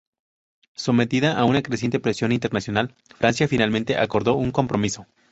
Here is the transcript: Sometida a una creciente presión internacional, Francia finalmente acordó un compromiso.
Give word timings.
Sometida 0.73 1.37
a 1.39 1.45
una 1.45 1.61
creciente 1.61 1.99
presión 1.99 2.31
internacional, 2.31 2.95
Francia 3.19 3.47
finalmente 3.47 3.97
acordó 3.99 4.33
un 4.33 4.49
compromiso. 4.49 5.05